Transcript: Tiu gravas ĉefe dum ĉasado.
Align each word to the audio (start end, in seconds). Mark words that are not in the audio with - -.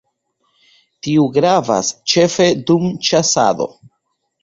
Tiu 1.09 1.27
gravas 1.37 1.93
ĉefe 2.15 2.51
dum 2.73 2.91
ĉasado. 3.11 3.73